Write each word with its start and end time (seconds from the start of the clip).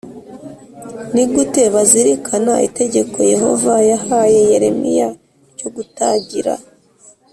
ni 1.13 1.23
gute 1.31 1.61
bazirikana 1.73 2.53
itegeko 2.67 3.17
Yehova 3.33 3.73
yahaye 3.91 4.39
Yeremiya 4.51 5.09
ryo 5.53 5.67
kutagira 5.75 6.53